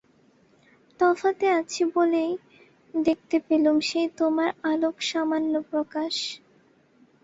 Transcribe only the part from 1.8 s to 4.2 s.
বলেই দেখতে পেলুম সেই